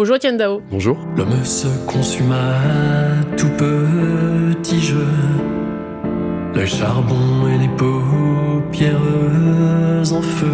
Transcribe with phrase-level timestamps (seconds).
[0.00, 0.62] Bonjour Etienne Dao.
[0.70, 0.96] Bonjour.
[1.14, 2.54] L'homme se consuma
[3.36, 5.04] tout petit jeu.
[6.54, 9.00] Le charbon et les paupières
[10.12, 10.46] en feu.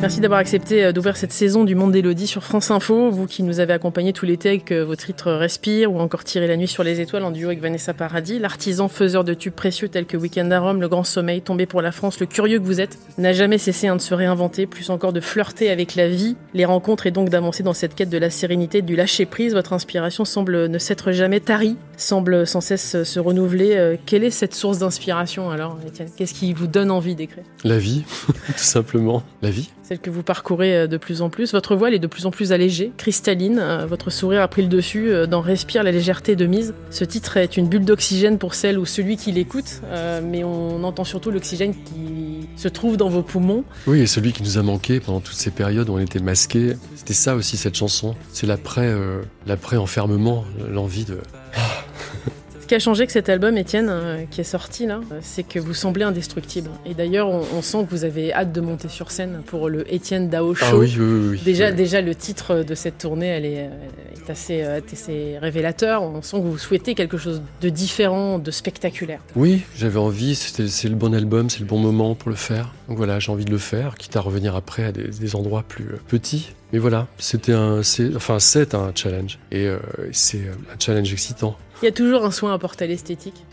[0.00, 3.10] Merci d'avoir accepté euh, d'ouvrir cette saison du Monde d'Élodie sur France Info.
[3.10, 6.56] Vous qui nous avez accompagnés tout l'été avec vos titres Respire ou encore Tirer la
[6.56, 8.38] nuit sur les étoiles en duo avec Vanessa Paradis.
[8.38, 11.82] L'artisan faiseur de tubes précieux tels que Weekend à Rome, Le Grand Sommeil, Tombé pour
[11.82, 14.90] la France, Le Curieux que vous êtes, n'a jamais cessé hein, de se réinventer, plus
[14.90, 18.18] encore de flirter avec la vie, les rencontres et donc d'avancer dans cette quête de
[18.18, 19.52] la sérénité, du lâcher prise.
[19.52, 23.76] Votre inspiration semble ne s'être jamais tarie, semble sans cesse se renouveler.
[23.76, 25.35] Euh, quelle est cette source d'inspiration?
[25.38, 27.44] Alors, Étienne Qu'est-ce qui vous donne envie d'écrire?
[27.64, 29.22] La vie, tout simplement.
[29.42, 29.70] La vie.
[29.82, 31.52] Celle que vous parcourez euh, de plus en plus.
[31.52, 33.58] Votre voix elle est de plus en plus allégée, cristalline.
[33.58, 36.74] Euh, votre sourire a pris le dessus euh, dans Respire la légèreté de mise.
[36.90, 39.82] Ce titre est une bulle d'oxygène pour celle ou celui qui l'écoute,
[40.22, 43.64] mais on entend surtout l'oxygène qui se trouve dans vos poumons.
[43.86, 46.76] Oui, et celui qui nous a manqué pendant toutes ces périodes où on était masqué.
[46.94, 48.16] C'était ça aussi cette chanson.
[48.32, 48.92] C'est l'après,
[49.46, 51.18] l'après enfermement, l'envie de.
[52.66, 55.44] Ce qui a changé que cet album, Étienne, euh, qui est sorti là, euh, c'est
[55.44, 56.68] que vous semblez indestructible.
[56.84, 60.28] Et d'ailleurs, on, sent que vous avez hâte de monter sur scène pour le Étienne
[60.28, 60.66] Dao Show.
[60.68, 63.70] Ah oui, oui, oui, déjà, déjà, le titre de cette tournée, elle est,
[64.16, 66.02] est assez, euh, assez, révélateur.
[66.02, 69.20] On sent que vous souhaitez quelque chose de différent, de spectaculaire.
[69.36, 70.34] Oui, j'avais envie.
[70.34, 72.74] C'est le bon album, c'est le bon moment pour le faire.
[72.88, 75.62] Donc voilà, j'ai envie de le faire, quitte à revenir après à des, des endroits
[75.62, 76.48] plus petits.
[76.72, 77.82] Mais voilà, c'était un,
[78.16, 79.68] enfin c'est un challenge et
[80.10, 81.56] c'est un challenge excitant.
[81.82, 83.44] Il y a toujours un soin apporté à l'esthétique,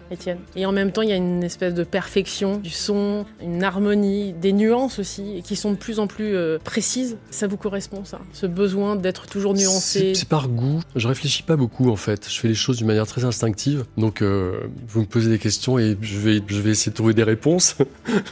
[0.55, 4.33] Et en même temps, il y a une espèce de perfection du son, une harmonie,
[4.33, 7.17] des nuances aussi, qui sont de plus en plus euh, précises.
[7.29, 10.81] Ça vous correspond, ça Ce besoin d'être toujours nuancé C'est par goût.
[10.95, 12.29] Je réfléchis pas beaucoup, en fait.
[12.29, 13.85] Je fais les choses d'une manière très instinctive.
[13.97, 17.13] Donc, euh, vous me posez des questions et je vais, je vais essayer de trouver
[17.13, 17.75] des réponses.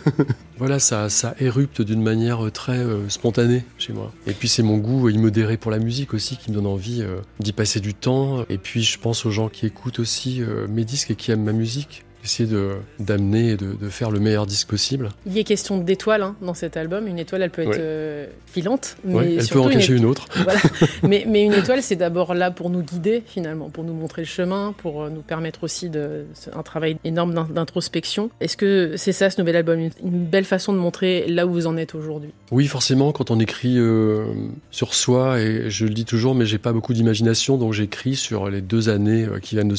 [0.57, 4.11] voilà, ça, ça érupte d'une manière très euh, spontanée chez moi.
[4.27, 7.03] Et puis, c'est mon goût immodéré pour la musique aussi qui me donne envie
[7.39, 8.45] d'y passer du temps.
[8.49, 11.43] Et puis, je pense aux gens qui écoutent écoute aussi mes disques et qui aime
[11.43, 15.09] ma musique musique essayer de d'amener et de, faire le meilleur disque possible.
[15.25, 17.07] Il y a question d'étoiles hein, dans cet album.
[17.07, 20.27] Une étoile, elle peut être euh, filante, mais elle peut en cacher une, autre.
[21.03, 24.27] mais, mais, une étoile, c'est d'abord là pour nous guider finalement, pour nous montrer le
[24.27, 28.29] chemin, pour euh, nous permettre aussi de un travail énorme d'introspection.
[28.39, 31.67] Est-ce que c'est ça ce nouvel album, une, belle façon de montrer là où vous
[31.67, 32.31] en êtes aujourd'hui?
[32.51, 33.11] Oui, forcément.
[33.11, 34.25] Quand on écrit euh,
[34.69, 38.49] sur soi, et je le dis toujours, mais j'ai pas beaucoup d'imagination, donc j'écris sur
[38.49, 39.75] les deux années qui viennent de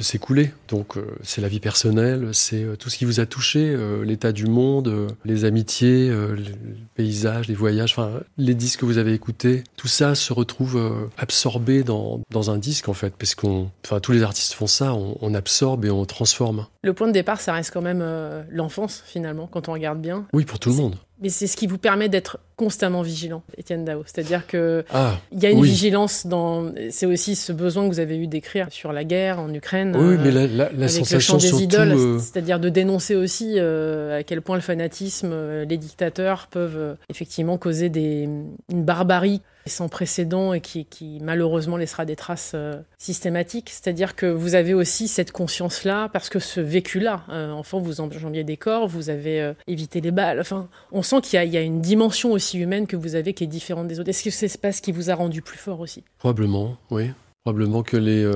[0.00, 0.50] s'écouler.
[0.68, 1.85] Donc c'est la vie personnelle
[2.32, 6.10] c'est euh, tout ce qui vous a touché, euh, l'état du monde, euh, les amitiés,
[6.10, 6.52] les
[6.94, 10.80] paysages, les voyages, enfin les disques que vous avez écoutés, tout ça se retrouve
[11.18, 14.94] absorbé dans, dans un disque en fait, parce qu'on, enfin tous les artistes font ça,
[14.94, 16.66] on, absorbe et on transforme.
[16.82, 18.04] Le point de départ, ça reste quand même
[18.50, 20.26] l'enfance finalement, quand on regarde bien.
[20.32, 20.96] Oui, pour tout le monde.
[21.22, 24.02] Mais c'est ce qui vous permet d'être constamment vigilant, Étienne Dao.
[24.04, 26.72] C'est-à-dire que ah, il y a une vigilance dans.
[26.90, 29.96] C'est aussi ce besoin que vous avez eu d'écrire sur la guerre en Ukraine.
[29.96, 34.22] Oui, mais la, la, la sensation des idoles, euh, c'est-à-dire de dénoncer aussi euh, à
[34.24, 38.28] quel point le fanatisme, euh, les dictateurs peuvent effectivement causer des,
[38.70, 43.70] une barbarie sans précédent et qui, malheureusement laissera des traces euh, systématiques.
[43.70, 48.44] C'est-à-dire que vous avez aussi cette conscience-là, parce que ce vécu-là, euh, enfant, vous enjambiez
[48.44, 50.40] des corps, vous avez euh, évité les balles.
[50.40, 53.48] Enfin, on sent qu'il y, a une dimension aussi humaine que vous avez qui est
[53.48, 54.08] différente des autres.
[54.08, 56.04] Est-ce que c'est ce qui vous a rendu plus fort aussi?
[56.18, 57.10] Probablement, oui.
[57.44, 58.28] Probablement que les,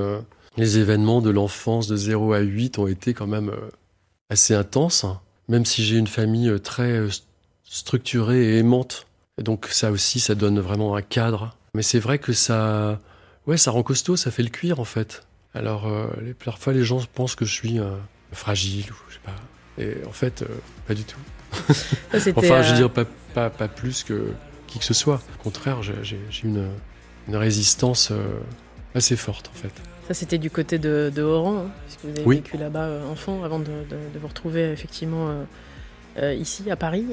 [0.55, 3.51] les événements de l'enfance de 0 à 8 ont été quand même
[4.29, 5.05] assez intenses,
[5.49, 7.01] même si j'ai une famille très
[7.63, 9.05] structurée et aimante
[9.41, 11.55] donc ça aussi, ça donne vraiment un cadre.
[11.73, 12.99] Mais c'est vrai que ça,
[13.47, 15.25] ouais, ça rend costaud, ça fait le cuir en fait.
[15.53, 16.07] Alors euh,
[16.43, 17.95] parfois les gens pensent que je suis euh,
[18.31, 19.35] fragile ou je sais pas.
[19.81, 20.47] Et en fait, euh,
[20.87, 21.19] pas du tout.
[22.37, 24.27] enfin, je veux dire pas, pas, pas, plus que
[24.67, 25.21] qui que ce soit.
[25.39, 26.69] Au contraire, j'ai une,
[27.27, 28.13] une, résistance
[28.95, 29.73] assez forte en fait.
[30.07, 33.59] Ça, c'était du côté de, de Oran, hein, puisque vous avez vécu là-bas enfant avant
[33.59, 35.45] de, de, vous retrouver effectivement
[36.21, 37.05] ici à Paris.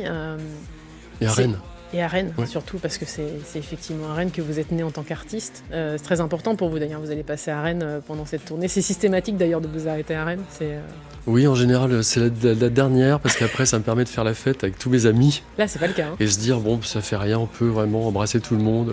[1.21, 1.59] Et à Rennes.
[1.95, 4.91] Et à Rennes, surtout, parce que c'est effectivement à Rennes que vous êtes né en
[4.91, 5.65] tant qu'artiste.
[5.73, 8.45] Euh, c'est très important pour vous d'ailleurs, vous allez passer à Rennes euh, pendant cette
[8.45, 8.69] tournée.
[8.69, 10.81] C'est systématique d'ailleurs de vous arrêter à Rennes euh,
[11.27, 14.65] Oui, en général, c'est la, dernière, parce qu'après, ça me permet de faire la fête
[14.65, 15.43] avec tous mes amis.
[15.57, 16.09] Là, c'est pas le cas.
[16.09, 16.17] Hein.
[16.21, 18.93] Et se dire, bon, ça fait rien, on peut vraiment embrasser tout le monde.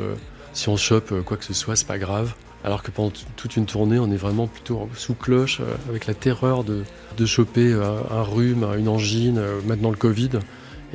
[0.54, 2.34] si on chope quoi que ce soit, c'est pas grave.
[2.64, 6.64] Alors que pendant toute une tournée, on est vraiment plutôt sous cloche, avec la terreur
[6.64, 6.84] de,
[7.18, 10.40] de choper un, rhume, une angine, maintenant le Covid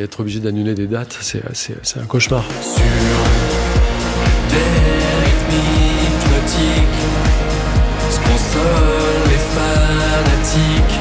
[0.01, 1.43] et être obligé d'annuler des dates, c'est,
[1.97, 2.45] un cauchemar.
[2.63, 2.83] Sur
[4.49, 4.81] des
[9.29, 10.99] les fanatiques.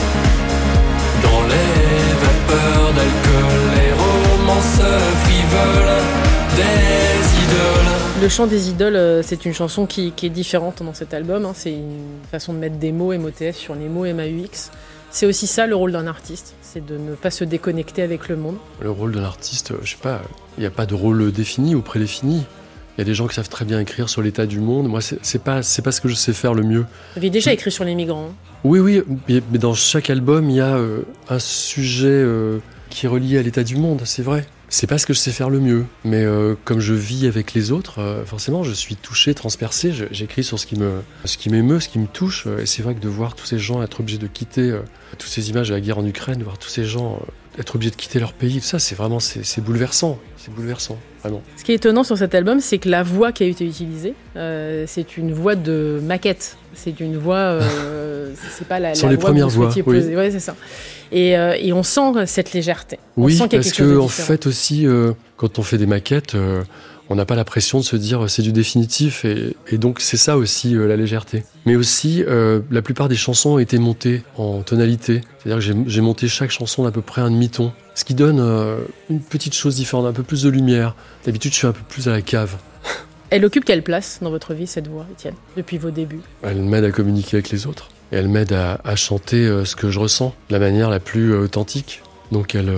[1.24, 4.82] Dans les vapeurs d'alcool, les romances
[5.24, 6.02] frivoles
[6.56, 8.22] des idoles.
[8.22, 11.46] Le chant des idoles, euh, c'est une chanson qui, est différente dans cet album.
[11.46, 11.54] Hein.
[11.56, 14.72] C'est une façon de mettre des mots MOTS sur les mots MAUX.
[15.12, 18.36] C'est aussi ça le rôle d'un artiste, c'est de ne pas se déconnecter avec le
[18.36, 18.58] monde.
[18.80, 20.22] Le rôle d'un artiste, je sais pas,
[20.58, 22.46] il n'y a pas de rôle défini ou prédéfini.
[22.98, 24.88] Il y a des gens qui savent très bien écrire sur l'état du monde.
[24.88, 26.86] Moi, c'est pas, c'est pas ce que je sais faire le mieux.
[27.14, 28.32] Vous avez déjà écrit sur les migrants.
[28.32, 28.50] Hein?
[28.66, 32.60] Oui, oui, mais dans chaque album, il y a euh, un sujet euh,
[32.90, 34.46] qui est relié à l'état du monde, c'est vrai.
[34.70, 37.54] C'est pas ce que je sais faire le mieux, mais euh, comme je vis avec
[37.54, 39.92] les autres, forcément, je suis touché, transpercé.
[40.12, 42.48] J'écris sur ce qui me, ce qui m'émeut, ce qui me touche.
[42.60, 44.80] Et c'est vrai que de voir tous ces gens être obligés de quitter
[45.18, 47.20] toutes ces images de la guerre en Ukraine, de voir tous ces gens
[47.60, 50.18] être obligés de quitter leur pays, tout ça, c'est vraiment, c'est bouleversant.
[50.38, 51.42] C'est bouleversant, vraiment.
[51.58, 54.14] Ce qui est étonnant sur cet album, c'est que la voix qui a été utilisée,
[54.38, 56.58] euh, c'est une voix de maquette.
[56.74, 59.70] C'est une voix, euh, c'est pas la, sur les premières voix.
[59.86, 60.16] Oui.
[60.16, 60.56] Ouais, c'est ça.
[61.12, 63.00] Et, euh, et, on sent cette légèreté.
[63.18, 64.86] On oui, sent parce que en fait aussi,
[65.36, 66.38] quand on fait des maquettes
[67.10, 70.18] on n'a pas la pression de se dire euh, c'est du définitif et, donc c'est
[70.18, 71.44] ça aussi euh, la légèreté.
[71.66, 76.02] Mais aussi euh, la plupart des chansons ont été montées en tonalité, c'est-à-dire que j'ai
[76.02, 78.40] monté chaque chanson d'à peu près un demi-ton, ce qui donne
[79.10, 80.96] une petite chose différente, un peu plus de lumière.
[81.26, 82.56] D'habitude je suis un peu plus à la cave.
[83.30, 86.22] Elle occupe quelle place dans votre vie cette voix, Étienne, depuis vos débuts?
[86.42, 90.00] Elle m'aide à communiquer avec les autres et elle m'aide à, chanter ce que je
[90.00, 92.02] ressens de la manière la plus authentique.
[92.32, 92.74] Donc elle,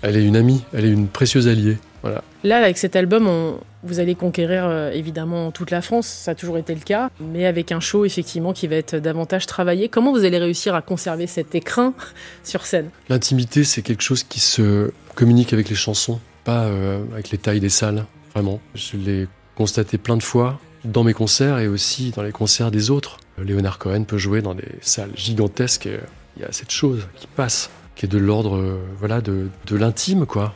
[0.00, 1.76] elle est une amie, elle est une précieuse alliée.
[2.02, 2.22] Voilà.
[2.44, 6.34] Là, avec cet album, on, vous allez conquérir euh, évidemment toute la France, ça a
[6.34, 9.88] toujours été le cas, mais avec un show effectivement qui va être davantage travaillé.
[9.88, 11.94] Comment vous allez réussir à conserver cet écrin
[12.44, 12.90] sur scène?
[13.08, 17.60] L'intimité, c'est quelque chose qui se communique avec les chansons, pas euh, avec les tailles
[17.60, 18.04] des salles,
[18.34, 18.60] vraiment.
[18.74, 22.90] Je l'ai constaté plein de fois dans mes concerts et aussi dans les concerts des
[22.90, 23.18] autres.
[23.38, 25.86] Léonard Cohen peut jouer dans des salles gigantesques.
[25.86, 25.98] Et
[26.36, 29.76] il y a cette chose qui passe, qui est de l'ordre euh, voilà, de, de
[29.76, 30.54] l'intime, quoi.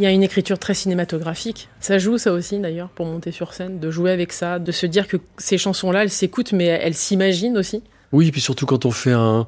[0.00, 1.68] Il y a une écriture très cinématographique.
[1.78, 4.86] Ça joue ça aussi d'ailleurs pour monter sur scène, de jouer avec ça, de se
[4.86, 7.82] dire que ces chansons-là, elles s'écoutent mais elles s'imaginent aussi.
[8.10, 9.46] Oui, et puis surtout quand on fait un,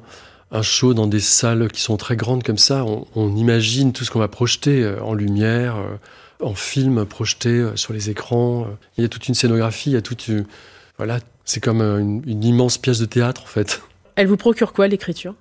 [0.61, 2.85] show dans des salles qui sont très grandes comme ça,
[3.15, 7.75] on, imagine tout ce qu'on va projeter euh, en lumière, euh, en film projeté euh,
[7.75, 8.67] sur les écrans.
[8.99, 10.29] Il y a toute une scénographie, il y a toute
[10.99, 13.81] voilà, c'est comme une, une, immense pièce de théâtre en fait.
[14.17, 15.33] Elle vous procure quoi l'écriture,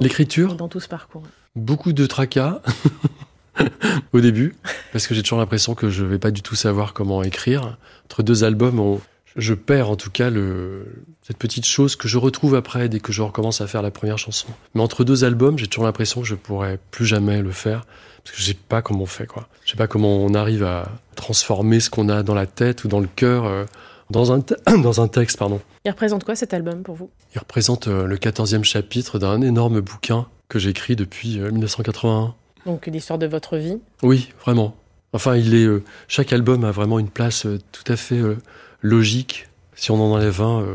[0.00, 0.56] L'écriture?
[0.56, 1.22] Dans tout ce parcours.
[1.54, 2.62] Beaucoup de tracas.
[4.12, 4.54] au début,
[4.92, 7.76] parce que j'ai toujours l'impression que je vais pas du tout savoir comment écrire.
[8.04, 8.98] Entre deux albums,
[9.36, 10.86] je perds en tout cas le,
[11.22, 14.18] cette petite chose que je retrouve après dès que je recommence à faire la première
[14.18, 14.48] chanson.
[14.74, 17.84] Mais entre deux albums, j'ai toujours l'impression que je pourrais plus jamais le faire
[18.24, 19.48] parce que je sais pas comment on fait quoi.
[19.64, 22.88] Je sais pas comment on arrive à transformer ce qu'on a dans la tête ou
[22.88, 23.64] dans le cœur euh,
[24.10, 24.38] dans un
[24.82, 25.60] dans un texte pardon.
[25.84, 27.10] Il représente quoi cet album pour vous?
[27.34, 32.34] Il représente euh, le quatorzième chapitre d'un énorme bouquin que j'écris depuis 1981.
[32.66, 34.74] Donc l'histoire de votre vie Oui, vraiment.
[35.12, 38.36] Enfin, il est, euh, chaque album a vraiment une place euh, tout à fait euh,
[38.82, 39.48] logique.
[39.76, 40.66] Si on en enlève un,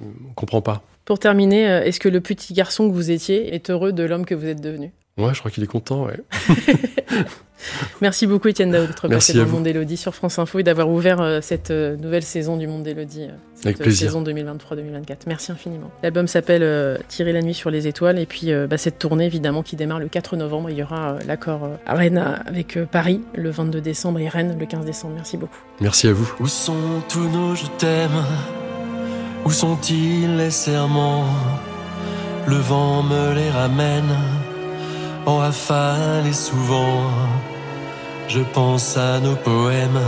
[0.00, 0.82] on ne comprend pas.
[1.04, 4.34] Pour terminer, est-ce que le petit garçon que vous étiez est heureux de l'homme que
[4.34, 4.92] vous êtes devenu?
[5.18, 6.18] Ouais, je crois qu'il est content, ouais.
[8.00, 10.88] Merci beaucoup Étienne Dao d'être passé dans le Monde d'Elodie sur France Info et d'avoir
[10.88, 15.20] ouvert euh, cette euh, nouvelle saison du Monde d'Elodie, euh, cette Avec saison 2023-2024.
[15.26, 15.90] Merci infiniment.
[16.02, 19.76] L'album s'appelle Tirer la nuit sur les étoiles et puis bah, cette tournée évidemment qui
[19.76, 20.70] démarre le 4 novembre.
[20.70, 24.84] Il y aura l'accord à Rennes avec Paris le 22 décembre et Rennes le 15
[24.84, 25.14] décembre.
[25.14, 25.58] Merci beaucoup.
[25.80, 26.30] Merci à vous.
[26.40, 26.74] Où sont
[27.08, 28.10] tous nos je t'aime?
[29.44, 31.26] Où sont-ils les serments?
[32.46, 34.16] Le vent me les ramène
[35.26, 37.10] en rafale et souvent.
[38.28, 40.00] Je pense à nos poèmes,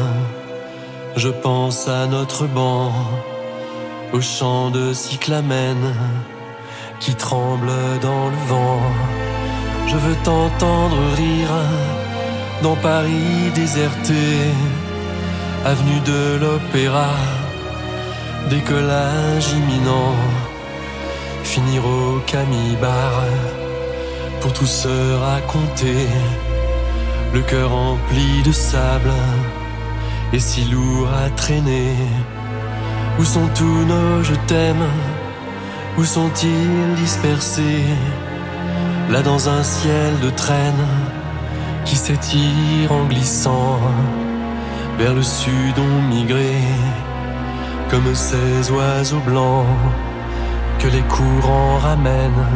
[1.16, 2.92] je pense à notre banc,
[4.12, 5.94] au chant de cyclamène
[6.98, 8.80] qui tremble dans le vent.
[9.86, 11.56] Je veux t'entendre rire
[12.62, 14.24] dans Paris déserté,
[15.64, 17.10] avenue de l'Opéra,
[18.48, 20.14] décollage imminent,
[21.42, 23.24] finir au Camille Bar
[24.40, 26.06] pour tout se raconter.
[27.34, 29.12] Le cœur rempli de sable.
[30.32, 31.94] Et si lourd à traîner.
[33.18, 34.86] Où sont tous nos je t'aime?
[35.98, 37.84] Où sont-ils dispersés?
[39.10, 40.86] Là dans un ciel de traîne.
[41.84, 43.78] Qui s'étire en glissant.
[44.98, 46.54] Vers le sud ont migré
[47.90, 49.66] comme ces oiseaux blancs
[50.78, 52.46] que les courants ramènent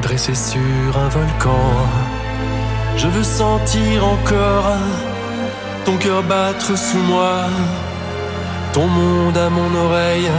[0.00, 1.68] dressé sur un volcan.
[2.96, 4.76] Je veux sentir encore
[5.84, 7.36] ton cœur battre sous moi,
[8.72, 10.30] ton monde à mon oreille,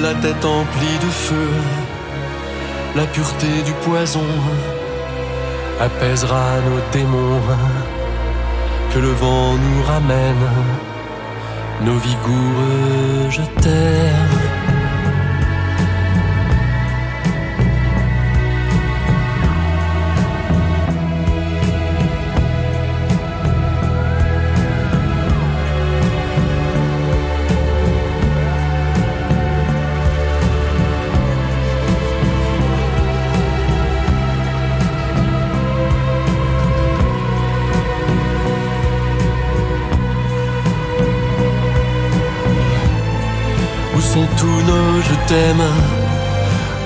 [0.00, 1.50] la tête emplie de feu,
[2.94, 4.30] la pureté du poison
[5.80, 7.40] apaisera nos démons,
[8.92, 10.46] que le vent nous ramène
[11.84, 14.45] nos vigoureux, je t'aime.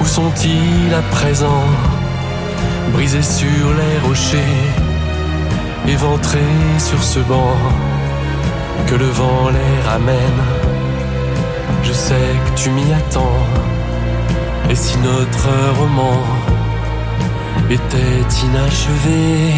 [0.00, 1.64] Où sont-ils à présent?
[2.92, 4.66] Brisés sur les rochers,
[5.86, 7.56] éventrés sur ce banc,
[8.88, 10.42] que le vent les ramène.
[11.84, 13.46] Je sais que tu m'y attends.
[14.68, 16.18] Et si notre roman
[17.70, 19.54] était inachevé,